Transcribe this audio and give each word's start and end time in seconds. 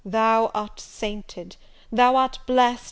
thou 0.03 0.49
art 0.55 0.79
sainted! 0.79 1.57
thou 1.91 2.15
art 2.15 2.39
blessed! 2.47 2.79